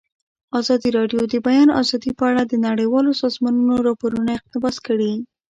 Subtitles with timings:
[0.59, 5.11] ازادي راډیو د د بیان آزادي په اړه د نړیوالو سازمانونو راپورونه اقتباس کړي.